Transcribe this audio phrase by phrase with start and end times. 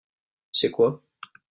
[0.51, 1.03] C'est quoi?